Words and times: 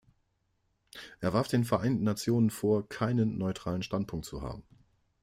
Er 1.19 1.31
warf 1.33 1.47
den 1.47 1.63
Vereinten 1.63 2.03
Nationen 2.03 2.49
vor, 2.49 2.89
keinen 2.89 3.37
neutralen 3.37 3.83
Standpunkt 3.83 4.25
zu 4.25 4.41
haben. 4.41 4.63